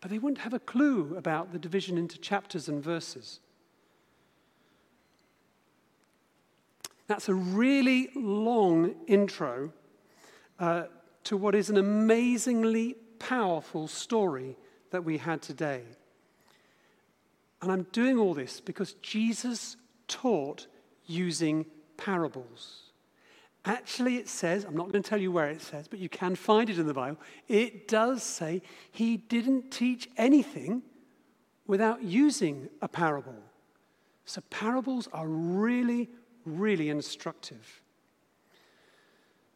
but 0.00 0.10
they 0.10 0.18
wouldn't 0.18 0.42
have 0.42 0.54
a 0.54 0.60
clue 0.60 1.16
about 1.16 1.52
the 1.52 1.58
division 1.58 1.96
into 1.96 2.18
chapters 2.18 2.68
and 2.68 2.82
verses. 2.82 3.40
That's 7.10 7.28
a 7.28 7.34
really 7.34 8.08
long 8.14 8.94
intro 9.08 9.72
uh, 10.60 10.84
to 11.24 11.36
what 11.36 11.56
is 11.56 11.68
an 11.68 11.76
amazingly 11.76 12.94
powerful 13.18 13.88
story 13.88 14.56
that 14.92 15.02
we 15.02 15.18
had 15.18 15.42
today. 15.42 15.82
And 17.60 17.72
I'm 17.72 17.82
doing 17.90 18.16
all 18.16 18.32
this 18.32 18.60
because 18.60 18.92
Jesus 19.02 19.76
taught 20.06 20.68
using 21.04 21.66
parables. 21.96 22.92
Actually, 23.64 24.14
it 24.14 24.28
says, 24.28 24.62
I'm 24.64 24.76
not 24.76 24.92
going 24.92 25.02
to 25.02 25.10
tell 25.10 25.20
you 25.20 25.32
where 25.32 25.50
it 25.50 25.62
says, 25.62 25.88
but 25.88 25.98
you 25.98 26.08
can 26.08 26.36
find 26.36 26.70
it 26.70 26.78
in 26.78 26.86
the 26.86 26.94
Bible. 26.94 27.18
It 27.48 27.88
does 27.88 28.22
say 28.22 28.62
he 28.92 29.16
didn't 29.16 29.72
teach 29.72 30.08
anything 30.16 30.82
without 31.66 32.04
using 32.04 32.68
a 32.80 32.86
parable. 32.86 33.42
So, 34.26 34.42
parables 34.48 35.08
are 35.12 35.26
really, 35.26 36.08
really 36.44 36.88
instructive. 36.88 37.82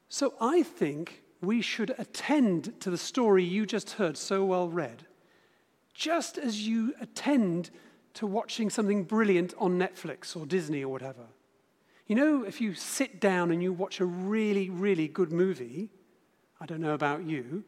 So 0.08 0.34
I 0.40 0.62
think 0.62 1.22
we 1.40 1.60
should 1.60 1.94
attend 1.98 2.80
to 2.80 2.90
the 2.90 2.98
story 2.98 3.44
you 3.44 3.66
just 3.66 3.92
heard 3.92 4.16
so 4.16 4.44
well 4.44 4.68
read, 4.68 5.06
just 5.92 6.38
as 6.38 6.66
you 6.66 6.94
attend 7.00 7.70
to 8.14 8.26
watching 8.26 8.70
something 8.70 9.04
brilliant 9.04 9.54
on 9.58 9.78
Netflix 9.78 10.36
or 10.36 10.46
Disney 10.46 10.82
or 10.84 10.88
whatever. 10.88 11.26
You 12.06 12.16
know, 12.16 12.44
if 12.44 12.60
you 12.60 12.74
sit 12.74 13.20
down 13.20 13.50
and 13.50 13.62
you 13.62 13.72
watch 13.72 14.00
a 14.00 14.04
really, 14.04 14.70
really 14.70 15.08
good 15.08 15.32
movie, 15.32 15.90
I 16.60 16.66
don't 16.66 16.80
know 16.80 16.94
about 16.94 17.24
you, 17.24 17.64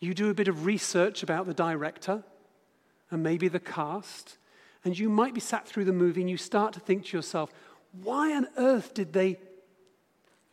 you 0.00 0.14
do 0.14 0.30
a 0.30 0.34
bit 0.34 0.48
of 0.48 0.64
research 0.64 1.22
about 1.22 1.46
the 1.46 1.54
director 1.54 2.24
and 3.10 3.22
maybe 3.22 3.48
the 3.48 3.60
cast, 3.60 4.38
and 4.84 4.98
you 4.98 5.08
might 5.08 5.34
be 5.34 5.40
sat 5.40 5.66
through 5.66 5.84
the 5.84 5.92
movie 5.92 6.20
and 6.20 6.30
you 6.30 6.36
start 6.36 6.72
to 6.74 6.80
think 6.80 7.06
to 7.06 7.16
yourself, 7.16 7.50
why 8.02 8.34
on 8.34 8.46
earth 8.56 8.94
did 8.94 9.12
they 9.12 9.38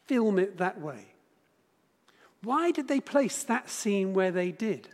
film 0.05 0.39
it 0.39 0.57
that 0.57 0.79
way? 0.79 1.05
Why 2.43 2.71
did 2.71 2.87
they 2.87 2.99
place 2.99 3.43
that 3.43 3.69
scene 3.69 4.13
where 4.13 4.31
they 4.31 4.51
did? 4.51 4.89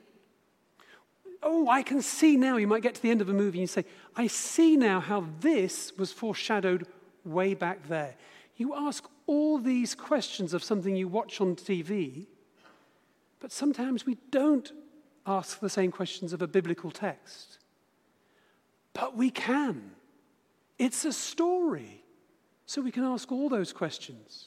Oh, 1.43 1.67
I 1.67 1.81
can 1.83 2.01
see 2.01 2.37
now. 2.37 2.57
You 2.57 2.67
might 2.67 2.83
get 2.83 2.95
to 2.95 3.01
the 3.01 3.11
end 3.11 3.21
of 3.21 3.29
a 3.29 3.33
movie 3.33 3.59
and 3.59 3.69
say, 3.69 3.85
I 4.15 4.27
see 4.27 4.77
now 4.77 4.99
how 4.99 5.25
this 5.39 5.91
was 5.97 6.11
foreshadowed 6.11 6.85
way 7.25 7.53
back 7.53 7.87
there. 7.87 8.15
You 8.57 8.75
ask 8.75 9.05
all 9.27 9.57
these 9.57 9.95
questions 9.95 10.53
of 10.53 10.63
something 10.63 10.95
you 10.95 11.07
watch 11.07 11.41
on 11.41 11.55
TV, 11.55 12.27
but 13.39 13.51
sometimes 13.51 14.05
we 14.05 14.17
don't 14.29 14.71
ask 15.25 15.59
the 15.59 15.69
same 15.69 15.91
questions 15.91 16.33
of 16.33 16.41
a 16.41 16.47
biblical 16.47 16.91
text. 16.91 17.57
But 18.93 19.15
we 19.15 19.29
can. 19.29 19.91
It's 20.77 21.05
a 21.05 21.13
story. 21.13 22.00
So 22.71 22.79
we 22.79 22.91
can 22.91 23.03
ask 23.03 23.29
all 23.33 23.49
those 23.49 23.73
questions. 23.73 24.45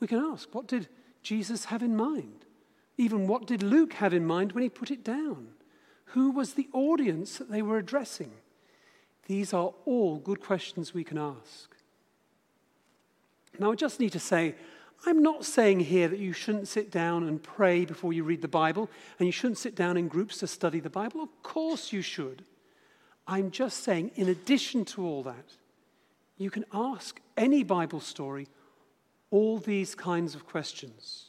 We 0.00 0.06
can 0.06 0.20
ask, 0.20 0.54
what 0.54 0.66
did 0.66 0.88
Jesus 1.22 1.66
have 1.66 1.82
in 1.82 1.94
mind? 1.94 2.46
Even 2.96 3.26
what 3.26 3.46
did 3.46 3.62
Luke 3.62 3.92
have 3.92 4.14
in 4.14 4.24
mind 4.24 4.52
when 4.52 4.62
he 4.62 4.70
put 4.70 4.90
it 4.90 5.04
down? 5.04 5.48
Who 6.14 6.30
was 6.30 6.54
the 6.54 6.70
audience 6.72 7.36
that 7.36 7.50
they 7.50 7.60
were 7.60 7.76
addressing? 7.76 8.30
These 9.26 9.52
are 9.52 9.74
all 9.84 10.16
good 10.16 10.40
questions 10.40 10.94
we 10.94 11.04
can 11.04 11.18
ask. 11.18 11.76
Now, 13.58 13.72
I 13.72 13.74
just 13.74 14.00
need 14.00 14.12
to 14.12 14.18
say, 14.18 14.54
I'm 15.04 15.22
not 15.22 15.44
saying 15.44 15.80
here 15.80 16.08
that 16.08 16.20
you 16.20 16.32
shouldn't 16.32 16.68
sit 16.68 16.90
down 16.90 17.28
and 17.28 17.42
pray 17.42 17.84
before 17.84 18.14
you 18.14 18.24
read 18.24 18.40
the 18.40 18.48
Bible, 18.48 18.88
and 19.18 19.26
you 19.26 19.32
shouldn't 19.32 19.58
sit 19.58 19.74
down 19.74 19.98
in 19.98 20.08
groups 20.08 20.38
to 20.38 20.46
study 20.46 20.80
the 20.80 20.88
Bible. 20.88 21.22
Of 21.22 21.42
course, 21.42 21.92
you 21.92 22.00
should. 22.00 22.46
I'm 23.26 23.50
just 23.50 23.84
saying, 23.84 24.12
in 24.14 24.30
addition 24.30 24.86
to 24.86 25.04
all 25.04 25.22
that, 25.24 25.56
you 26.40 26.50
can 26.50 26.64
ask 26.72 27.20
any 27.36 27.62
Bible 27.62 28.00
story 28.00 28.48
all 29.30 29.58
these 29.58 29.94
kinds 29.94 30.34
of 30.34 30.46
questions. 30.46 31.26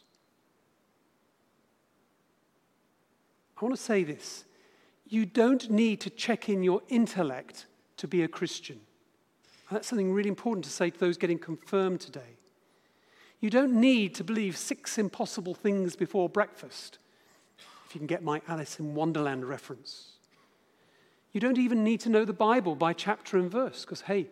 I 3.57 3.65
want 3.65 3.75
to 3.75 3.81
say 3.81 4.03
this 4.03 4.45
you 5.05 5.25
don't 5.25 5.69
need 5.69 5.99
to 6.01 6.09
check 6.09 6.47
in 6.47 6.63
your 6.63 6.81
intellect 6.87 7.65
to 7.97 8.07
be 8.07 8.23
a 8.23 8.27
Christian. 8.27 8.79
That's 9.69 9.87
something 9.87 10.13
really 10.13 10.29
important 10.29 10.63
to 10.65 10.71
say 10.71 10.89
to 10.89 10.99
those 10.99 11.17
getting 11.17 11.37
confirmed 11.37 11.99
today. 11.99 12.37
You 13.41 13.49
don't 13.49 13.73
need 13.73 14.15
to 14.15 14.23
believe 14.23 14.55
six 14.55 14.97
impossible 14.97 15.53
things 15.53 15.97
before 15.97 16.29
breakfast, 16.29 16.99
if 17.87 17.95
you 17.95 17.99
can 17.99 18.07
get 18.07 18.23
my 18.23 18.41
Alice 18.47 18.79
in 18.79 18.95
Wonderland 18.95 19.43
reference. 19.43 20.13
You 21.33 21.41
don't 21.41 21.57
even 21.57 21.83
need 21.83 21.99
to 22.01 22.09
know 22.09 22.23
the 22.23 22.33
Bible 22.33 22.75
by 22.75 22.93
chapter 22.93 23.37
and 23.37 23.51
verse, 23.51 23.81
because, 23.81 24.01
hey, 24.01 24.27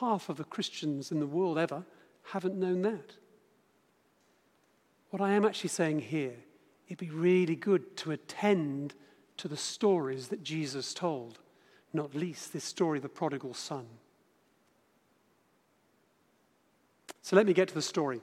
half 0.00 0.28
of 0.28 0.36
the 0.36 0.44
Christians 0.44 1.10
in 1.10 1.20
the 1.20 1.26
world 1.26 1.58
ever 1.58 1.84
haven't 2.24 2.56
known 2.56 2.82
that. 2.82 3.12
What 5.10 5.22
I 5.22 5.32
am 5.32 5.44
actually 5.44 5.70
saying 5.70 6.00
here, 6.00 6.34
it'd 6.88 6.98
be 6.98 7.10
really 7.10 7.56
good 7.56 7.96
to 7.98 8.10
attend 8.10 8.94
to 9.36 9.48
the 9.48 9.56
stories 9.56 10.28
that 10.28 10.42
Jesus 10.42 10.92
told, 10.92 11.38
not 11.92 12.14
least 12.14 12.52
this 12.52 12.64
story 12.64 12.98
of 12.98 13.02
the 13.02 13.08
prodigal 13.08 13.54
son. 13.54 13.86
So 17.22 17.36
let 17.36 17.46
me 17.46 17.52
get 17.52 17.68
to 17.68 17.74
the 17.74 17.82
story. 17.82 18.20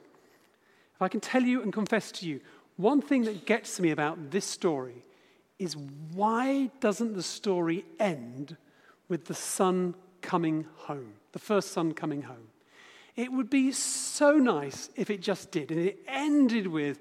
If 0.94 1.02
I 1.02 1.08
can 1.08 1.20
tell 1.20 1.42
you 1.42 1.62
and 1.62 1.72
confess 1.72 2.12
to 2.12 2.26
you, 2.26 2.40
one 2.76 3.00
thing 3.00 3.24
that 3.24 3.46
gets 3.46 3.78
me 3.78 3.90
about 3.90 4.30
this 4.30 4.44
story 4.44 5.04
is 5.58 5.76
why 5.76 6.70
doesn't 6.80 7.14
the 7.14 7.22
story 7.22 7.84
end 8.00 8.56
with 9.08 9.26
the 9.26 9.34
son 9.34 9.94
coming 10.24 10.66
home, 10.76 11.12
the 11.32 11.38
first 11.38 11.72
son 11.72 11.92
coming 11.92 12.22
home? 12.22 12.48
It 13.14 13.30
would 13.30 13.50
be 13.50 13.70
so 13.70 14.38
nice 14.38 14.88
if 14.96 15.10
it 15.10 15.20
just 15.20 15.50
did. 15.52 15.70
And 15.70 15.80
it 15.80 16.00
ended 16.08 16.66
with 16.66 16.98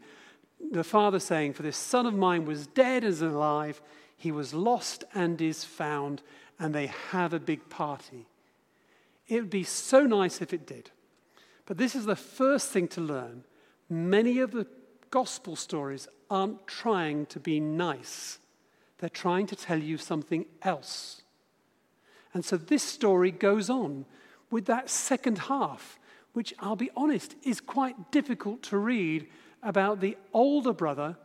the 0.71 0.83
father 0.83 1.19
saying, 1.19 1.53
For 1.53 1.63
this 1.63 1.77
son 1.77 2.05
of 2.05 2.13
mine 2.13 2.45
was 2.45 2.67
dead 2.67 3.03
as 3.03 3.21
alive. 3.21 3.81
He 4.15 4.31
was 4.31 4.53
lost 4.53 5.03
and 5.15 5.41
is 5.41 5.63
found, 5.63 6.21
and 6.59 6.75
they 6.75 6.91
have 7.11 7.33
a 7.33 7.39
big 7.39 7.67
party. 7.69 8.27
It 9.27 9.35
would 9.35 9.49
be 9.49 9.63
so 9.63 10.05
nice 10.05 10.41
if 10.41 10.53
it 10.53 10.67
did. 10.67 10.91
But 11.65 11.77
this 11.77 11.95
is 11.95 12.05
the 12.05 12.15
first 12.15 12.69
thing 12.69 12.87
to 12.89 13.01
learn. 13.01 13.43
Many 13.89 14.39
of 14.39 14.51
the 14.51 14.67
gospel 15.09 15.55
stories 15.55 16.07
aren't 16.29 16.67
trying 16.67 17.25
to 17.27 17.39
be 17.39 17.59
nice, 17.59 18.39
they're 18.99 19.09
trying 19.09 19.47
to 19.47 19.55
tell 19.55 19.79
you 19.79 19.97
something 19.97 20.45
else. 20.61 21.22
And 22.33 22.43
so 22.43 22.57
this 22.57 22.83
story 22.83 23.31
goes 23.31 23.69
on 23.69 24.05
with 24.49 24.65
that 24.65 24.89
second 24.89 25.37
half, 25.37 25.99
which 26.33 26.53
I'll 26.59 26.75
be 26.75 26.91
honest 26.95 27.35
is 27.43 27.61
quite 27.61 28.11
difficult 28.11 28.63
to 28.63 28.77
read 28.77 29.27
about 29.61 29.99
the 29.99 30.17
older 30.33 30.73
brother 30.73 31.17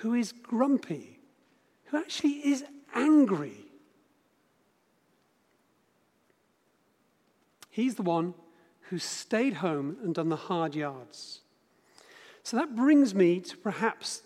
who 0.00 0.14
is 0.14 0.32
grumpy 0.32 1.18
who 1.90 1.96
actually 1.96 2.46
is 2.46 2.64
angry. 2.94 3.64
He's 7.70 7.94
the 7.94 8.02
one 8.02 8.34
who 8.82 8.98
stayed 8.98 9.54
home 9.54 9.96
and 10.02 10.14
done 10.14 10.28
the 10.28 10.36
hard 10.36 10.74
yards. 10.74 11.40
So 12.42 12.56
that 12.56 12.74
brings 12.74 13.14
me 13.14 13.40
to 13.40 13.56
perhaps 13.56 14.22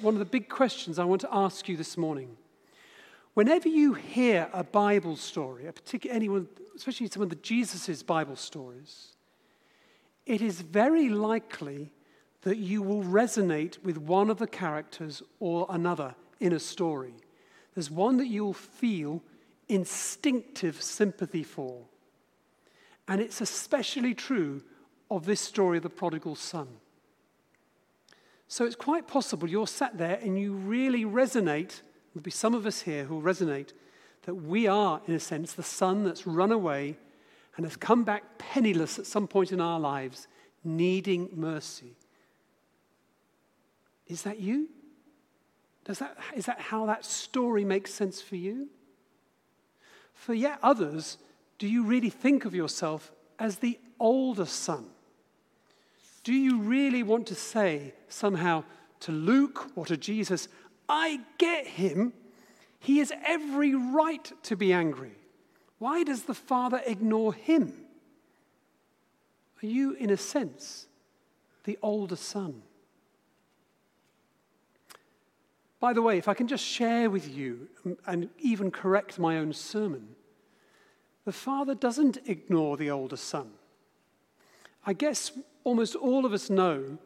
one 0.00 0.14
of 0.14 0.18
the 0.18 0.24
big 0.24 0.48
questions 0.48 0.98
I 0.98 1.04
want 1.04 1.20
to 1.22 1.28
ask 1.32 1.68
you 1.68 1.76
this 1.76 1.96
morning. 1.96 2.36
Whenever 3.36 3.68
you 3.68 3.92
hear 3.92 4.48
a 4.54 4.64
Bible 4.64 5.14
story, 5.14 5.66
a 5.66 5.72
particular 5.74 6.16
anyone, 6.16 6.48
especially 6.74 7.06
some 7.06 7.20
of 7.20 7.28
the 7.28 7.36
Jesus's 7.36 8.02
Bible 8.02 8.34
stories, 8.34 9.08
it 10.24 10.40
is 10.40 10.62
very 10.62 11.10
likely 11.10 11.92
that 12.44 12.56
you 12.56 12.80
will 12.80 13.02
resonate 13.02 13.78
with 13.84 13.98
one 13.98 14.30
of 14.30 14.38
the 14.38 14.46
characters 14.46 15.22
or 15.38 15.66
another 15.68 16.14
in 16.40 16.54
a 16.54 16.58
story. 16.58 17.12
There's 17.74 17.90
one 17.90 18.16
that 18.16 18.28
you'll 18.28 18.54
feel 18.54 19.22
instinctive 19.68 20.80
sympathy 20.80 21.42
for. 21.42 21.82
And 23.06 23.20
it's 23.20 23.42
especially 23.42 24.14
true 24.14 24.62
of 25.10 25.26
this 25.26 25.42
story 25.42 25.76
of 25.76 25.82
the 25.82 25.90
prodigal 25.90 26.36
son. 26.36 26.68
So 28.48 28.64
it's 28.64 28.76
quite 28.76 29.06
possible 29.06 29.46
you're 29.46 29.66
sat 29.66 29.98
there 29.98 30.18
and 30.22 30.38
you 30.38 30.54
really 30.54 31.04
resonate. 31.04 31.82
There'll 32.16 32.24
be 32.24 32.30
some 32.30 32.54
of 32.54 32.64
us 32.64 32.80
here 32.80 33.04
who 33.04 33.16
will 33.16 33.22
resonate 33.22 33.74
that 34.22 34.36
we 34.36 34.66
are, 34.66 35.02
in 35.06 35.12
a 35.12 35.20
sense, 35.20 35.52
the 35.52 35.62
son 35.62 36.02
that's 36.02 36.26
run 36.26 36.50
away 36.50 36.96
and 37.54 37.66
has 37.66 37.76
come 37.76 38.04
back 38.04 38.38
penniless 38.38 38.98
at 38.98 39.04
some 39.04 39.28
point 39.28 39.52
in 39.52 39.60
our 39.60 39.78
lives, 39.78 40.26
needing 40.64 41.28
mercy. 41.34 41.94
Is 44.06 44.22
that 44.22 44.40
you? 44.40 44.70
Does 45.84 45.98
that, 45.98 46.16
is 46.34 46.46
that 46.46 46.58
how 46.58 46.86
that 46.86 47.04
story 47.04 47.66
makes 47.66 47.92
sense 47.92 48.22
for 48.22 48.36
you? 48.36 48.70
For 50.14 50.32
yet 50.32 50.58
others, 50.62 51.18
do 51.58 51.68
you 51.68 51.84
really 51.84 52.08
think 52.08 52.46
of 52.46 52.54
yourself 52.54 53.12
as 53.38 53.58
the 53.58 53.78
older 54.00 54.46
son? 54.46 54.86
Do 56.24 56.32
you 56.32 56.60
really 56.60 57.02
want 57.02 57.26
to 57.26 57.34
say 57.34 57.92
somehow 58.08 58.64
to 59.00 59.12
Luke 59.12 59.70
or 59.76 59.84
to 59.84 59.98
Jesus, 59.98 60.48
I 60.88 61.20
get 61.38 61.66
him. 61.66 62.12
He 62.78 62.98
has 62.98 63.12
every 63.24 63.74
right 63.74 64.32
to 64.44 64.56
be 64.56 64.72
angry. 64.72 65.12
Why 65.78 66.04
does 66.04 66.22
the 66.22 66.34
Father 66.34 66.80
ignore 66.86 67.34
him? 67.34 67.72
Are 69.62 69.66
you, 69.66 69.92
in 69.92 70.10
a 70.10 70.16
sense, 70.16 70.86
the 71.64 71.78
older 71.82 72.16
son? 72.16 72.62
By 75.80 75.92
the 75.92 76.02
way, 76.02 76.18
if 76.18 76.28
I 76.28 76.34
can 76.34 76.48
just 76.48 76.64
share 76.64 77.10
with 77.10 77.28
you 77.28 77.68
and 78.06 78.28
even 78.38 78.70
correct 78.70 79.18
my 79.18 79.38
own 79.38 79.52
sermon, 79.52 80.08
the 81.24 81.32
father 81.32 81.74
doesn't 81.74 82.18
ignore 82.26 82.76
the 82.76 82.90
older 82.90 83.16
son. 83.16 83.50
I 84.86 84.92
guess 84.92 85.32
almost 85.64 85.96
all 85.96 86.24
of 86.24 86.32
us 86.32 86.48
know 86.48 86.98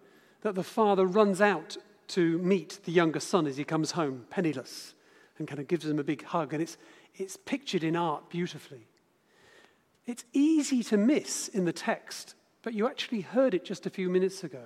that 0.42 0.54
the 0.54 0.62
father 0.62 1.06
runs 1.06 1.40
out 1.40 1.76
to 2.10 2.38
meet 2.38 2.80
the 2.84 2.92
younger 2.92 3.20
son 3.20 3.46
as 3.46 3.56
he 3.56 3.64
comes 3.64 3.92
home, 3.92 4.26
penniless, 4.30 4.94
and 5.38 5.48
kind 5.48 5.60
of 5.60 5.68
gives 5.68 5.86
him 5.86 5.98
a 5.98 6.04
big 6.04 6.24
hug. 6.24 6.52
And 6.52 6.62
it's, 6.62 6.76
it's 7.14 7.36
pictured 7.36 7.82
in 7.82 7.96
art 7.96 8.28
beautifully. 8.30 8.86
It's 10.06 10.24
easy 10.32 10.82
to 10.84 10.96
miss 10.96 11.48
in 11.48 11.64
the 11.64 11.72
text, 11.72 12.34
but 12.62 12.74
you 12.74 12.86
actually 12.86 13.20
heard 13.20 13.54
it 13.54 13.64
just 13.64 13.86
a 13.86 13.90
few 13.90 14.08
minutes 14.08 14.44
ago 14.44 14.64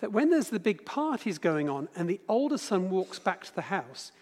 that 0.00 0.12
when 0.12 0.30
there's 0.30 0.48
the 0.48 0.58
big 0.58 0.86
parties 0.86 1.38
going 1.38 1.68
on 1.68 1.88
and 1.94 2.08
the 2.08 2.20
older 2.28 2.58
son 2.58 2.90
walks 2.90 3.18
back 3.18 3.44
to 3.44 3.54
the 3.54 3.62
house, 3.62 4.12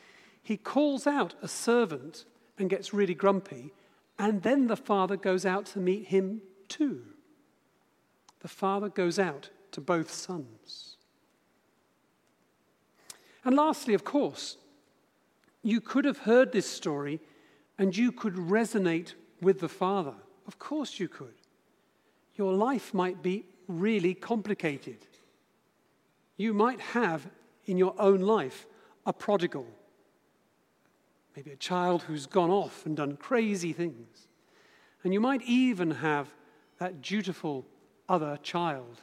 he 0.43 0.57
calls 0.57 1.07
out 1.07 1.35
a 1.41 1.49
servant 1.49 2.25
and 2.59 2.69
gets 2.69 2.93
really 2.93 3.15
grumpy, 3.15 3.73
and 4.19 4.43
then 4.43 4.67
the 4.67 4.77
father 4.77 5.17
goes 5.17 5.47
out 5.47 5.67
to 5.67 5.79
meet 5.79 6.09
him 6.09 6.41
too. 6.69 7.03
The 8.41 8.49
father 8.49 8.89
goes 8.89 9.19
out 9.19 9.51
to 9.73 9.81
both 9.81 10.11
sons. 10.11 10.88
And 13.49 13.57
lastly, 13.57 13.95
of 13.95 14.05
course, 14.05 14.59
you 15.63 15.81
could 15.81 16.05
have 16.05 16.19
heard 16.19 16.53
this 16.53 16.69
story 16.69 17.19
and 17.79 17.97
you 17.97 18.13
could 18.13 18.35
resonate 18.35 19.15
with 19.41 19.61
the 19.61 19.71
father. 19.71 20.13
Of 20.47 20.59
course, 20.59 21.01
you 21.01 21.09
could. 21.09 21.33
Your 22.35 22.53
life 22.53 22.93
might 22.93 23.23
be 23.23 23.47
really 23.67 24.13
complicated 24.13 24.99
You 26.37 26.53
might 26.53 26.81
have 26.81 27.27
in 27.65 27.79
your 27.79 27.95
own 27.99 28.21
life 28.21 28.67
a 29.07 29.15
prodigal, 29.15 29.67
maybe 31.35 31.51
a 31.51 31.57
child 31.57 32.03
who's 32.03 32.27
gone 32.27 32.51
off 32.51 32.85
and 32.85 32.95
done 32.95 33.17
crazy 33.17 33.73
things. 33.73 34.29
And 35.05 35.15
you 35.15 35.21
might 35.21 35.41
even 35.47 35.91
have 35.91 36.29
that 36.81 37.01
dutiful 37.01 37.65
other 38.11 38.39
child 38.43 39.01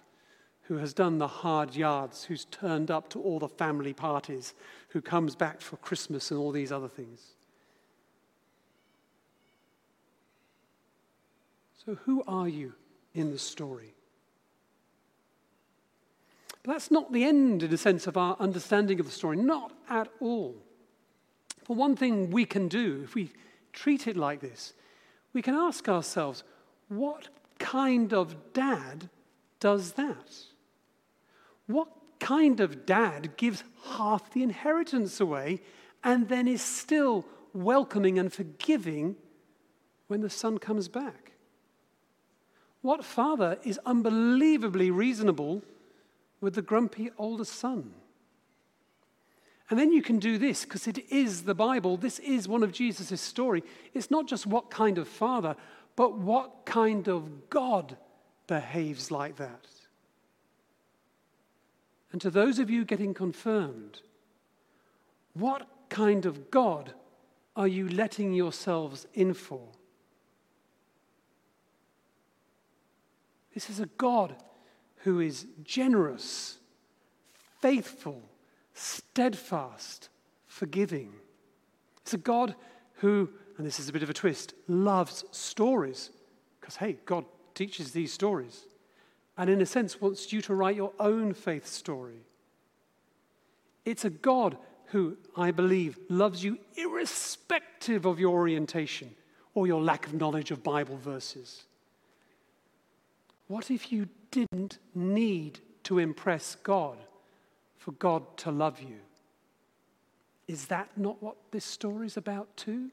who 0.68 0.78
has 0.78 0.94
done 0.94 1.20
the 1.20 1.28
hard 1.28 1.76
yards, 1.76 2.24
who's 2.24 2.46
turned 2.46 2.90
up 2.90 3.10
to 3.10 3.22
all 3.22 3.40
the 3.40 3.48
family 3.48 3.94
parties, 3.94 4.54
who 4.90 5.02
comes 5.02 5.36
back 5.36 5.62
for 5.62 5.78
Christmas 5.78 6.32
and 6.32 6.40
all 6.40 6.52
these 6.52 6.72
other 6.72 6.88
things. 6.88 7.22
So, 11.86 11.96
who 12.06 12.24
are 12.28 12.48
you 12.48 12.74
in 13.14 13.32
the 13.32 13.38
story? 13.38 13.94
But 16.64 16.72
that's 16.72 16.90
not 16.90 17.14
the 17.14 17.24
end, 17.24 17.62
in 17.62 17.72
a 17.72 17.78
sense, 17.78 18.08
of 18.08 18.18
our 18.18 18.36
understanding 18.40 19.00
of 19.00 19.06
the 19.06 19.12
story. 19.12 19.38
Not 19.38 19.72
at 19.88 20.08
all. 20.20 20.56
For 21.64 21.76
one 21.76 21.96
thing 21.96 22.32
we 22.32 22.44
can 22.46 22.68
do, 22.68 23.02
if 23.04 23.14
we 23.14 23.30
treat 23.72 24.08
it 24.08 24.18
like 24.18 24.40
this, 24.40 24.74
we 25.32 25.44
can 25.44 25.54
ask 25.54 25.88
ourselves, 25.88 26.44
what 26.88 27.28
kind 27.60 28.14
of 28.14 28.54
dad 28.54 29.10
does 29.60 29.92
that? 29.94 30.55
What 31.68 31.88
kind 32.20 32.60
of 32.60 32.86
dad 32.86 33.38
gives 33.38 33.64
half 33.84 34.32
the 34.32 34.44
inheritance 34.44 35.20
away 35.20 35.62
and 36.04 36.30
then 36.30 36.48
is 36.48 36.62
still 36.62 37.26
welcoming 37.54 38.20
and 38.20 38.32
forgiving 38.32 39.16
when 40.08 40.22
the 40.22 40.30
son 40.30 40.58
comes 40.58 40.88
back? 40.88 41.34
What 42.82 43.04
father 43.04 43.58
is 43.64 43.80
unbelievably 43.86 44.92
reasonable 44.92 45.64
with 46.40 46.54
the 46.54 46.62
grumpy 46.62 47.10
older 47.18 47.46
son? 47.46 47.94
And 49.70 49.80
then 49.80 49.92
you 49.92 50.04
can 50.04 50.20
do 50.20 50.38
this 50.38 50.64
because 50.64 50.88
it 50.88 51.12
is 51.12 51.44
the 51.44 51.56
Bible. 51.56 51.98
This 51.98 52.20
is 52.20 52.48
one 52.48 52.62
of 52.62 52.72
Jesus' 52.72 53.20
story. 53.20 53.64
It's 53.96 54.12
not 54.12 54.28
just 54.28 54.46
what 54.46 54.70
kind 54.70 55.00
of 55.00 55.08
father, 55.08 55.56
but 55.96 56.20
what 56.20 56.66
kind 56.66 57.08
of 57.08 57.50
God 57.50 57.98
behaves 58.46 59.10
like 59.10 59.38
that? 59.38 59.66
And 62.16 62.22
to 62.22 62.30
those 62.30 62.60
of 62.60 62.70
you 62.70 62.86
getting 62.86 63.14
confirmed, 63.14 64.00
what 65.34 65.68
kind 65.90 66.26
of 66.26 66.50
God 66.50 66.94
are 67.58 67.68
you 67.68 67.90
letting 67.90 68.32
yourselves 68.32 69.06
in 69.14 69.34
for? 69.34 69.68
This 73.54 73.70
is 73.70 73.82
a 73.82 73.90
God 73.98 74.34
who 75.00 75.20
is 75.20 75.46
generous, 75.66 76.60
faithful, 77.60 78.22
steadfast, 78.74 80.08
forgiving. 80.48 81.12
It's 81.98 82.14
a 82.14 82.18
God 82.18 82.56
who 83.00 83.28
and 83.58 83.68
this 83.68 83.78
is 83.78 83.90
a 83.90 83.92
bit 83.92 84.04
of 84.04 84.10
a 84.10 84.14
twist, 84.14 84.54
loves 84.70 85.26
stories. 85.32 86.12
Because, 86.62 86.78
hey, 86.78 86.96
God 87.06 87.26
teaches 87.54 87.92
these 87.92 88.14
stories. 88.14 88.68
And 89.38 89.50
in 89.50 89.62
a 89.62 89.66
sense, 89.66 90.00
wants 90.00 90.32
you 90.32 90.42
to 90.44 90.54
write 90.54 90.76
your 90.76 90.94
own 91.00 91.34
faith 91.34 91.68
story. 91.68 92.22
It's 93.84 94.06
a 94.06 94.10
God 94.10 94.58
who, 94.88 95.18
I 95.36 95.52
believe, 95.52 96.00
loves 96.10 96.44
you 96.44 96.58
irrespective 96.76 98.06
of 98.06 98.20
your 98.20 98.34
orientation 98.34 99.14
or 99.54 99.68
your 99.68 99.82
lack 99.82 100.08
of 100.08 100.14
knowledge 100.14 100.52
of 100.52 100.64
Bible 100.64 100.98
verses. 100.98 101.64
What 103.48 103.70
if 103.70 103.92
you 103.92 104.08
didn't 104.32 104.80
need 104.94 105.60
to 105.84 106.00
impress 106.00 106.56
God 106.56 106.98
for 107.78 107.92
God 107.94 108.38
to 108.38 108.52
love 108.52 108.82
you? 108.82 109.00
Is 110.48 110.68
that 110.68 110.90
not 110.96 111.22
what 111.22 111.36
this 111.52 111.66
story 111.66 112.08
is 112.08 112.18
about, 112.18 112.56
too? 112.56 112.90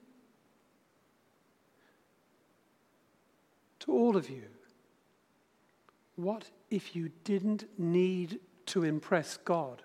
to 3.83 3.93
all 3.93 4.17
of 4.17 4.31
you 4.31 4.45
what 6.23 6.51
if 6.71 6.95
you 6.95 7.11
didn't 7.25 7.65
need 7.79 8.39
to 8.67 8.85
impress 8.85 9.37
God 9.39 9.83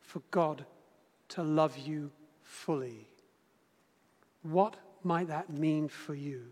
for 0.00 0.20
God 0.30 0.64
to 1.30 1.42
love 1.42 1.78
you 1.78 2.10
fully? 2.42 3.08
What 4.42 4.76
might 5.02 5.28
that 5.28 5.50
mean 5.50 5.88
for 5.88 6.14
you? 6.14 6.42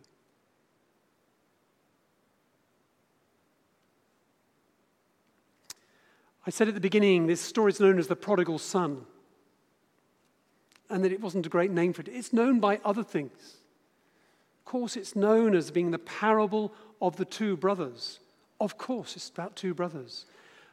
I 6.47 6.51
said 6.51 6.67
at 6.67 6.75
the 6.75 6.81
beginning, 6.81 7.27
this 7.27 7.41
story 7.41 7.71
is 7.71 7.79
known 7.79 7.99
as 7.99 8.09
the 8.09 8.17
prodigal 8.17 8.59
son, 8.59 9.07
and 10.91 11.05
that 11.05 11.13
it 11.13 11.21
wasn't 11.21 11.47
a 11.47 11.51
great 11.51 11.71
name 11.71 11.93
for 11.93 12.01
it. 12.01 12.09
It's 12.09 12.33
known 12.33 12.59
by 12.59 12.81
other 12.85 13.05
things. 13.05 13.59
Of 14.59 14.65
course, 14.65 14.97
it's 14.97 15.15
known 15.15 15.55
as 15.55 15.71
being 15.71 15.91
the 15.91 15.99
parable 15.99 16.73
of 17.01 17.17
the 17.17 17.25
two 17.25 17.57
brothers. 17.57 18.19
Of 18.63 18.79
course, 18.79 19.17
it's 19.17 19.29
about 19.29 19.57
two 19.57 19.75
brothers. 19.75 20.25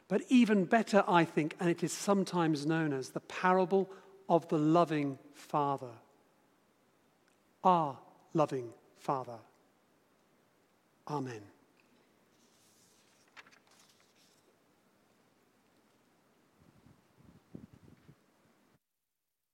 But 0.06 0.22
even 0.28 0.64
better, 0.64 1.02
I 1.08 1.24
think, 1.24 1.56
and 1.58 1.68
it 1.68 1.82
is 1.82 1.92
sometimes 1.92 2.64
known 2.64 2.92
as 2.92 3.08
the 3.08 3.18
parable 3.18 3.90
of 4.28 4.46
the 4.46 4.58
loving 4.58 5.18
Father. 5.34 5.90
Our 7.64 7.98
loving 8.32 8.68
Father. 8.96 9.38
Amen. 11.08 11.42